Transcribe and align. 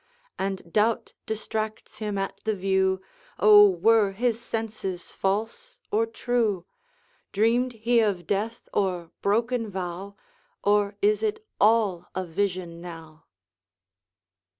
And 0.39 0.73
doubt 0.73 1.13
distracts 1.27 1.99
him 1.99 2.17
at 2.17 2.41
the 2.43 2.55
view, 2.55 3.03
O 3.37 3.69
were 3.69 4.13
his 4.13 4.41
senses 4.41 5.11
false 5.11 5.77
or 5.91 6.07
true? 6.07 6.65
Dreamed 7.31 7.73
he 7.73 7.99
of 7.99 8.25
death 8.25 8.67
or 8.73 9.11
broken 9.21 9.69
vow, 9.69 10.15
Or 10.63 10.95
is 11.03 11.21
it 11.21 11.45
all 11.59 12.07
a 12.15 12.25
vision 12.25 12.81
now? 12.81 13.25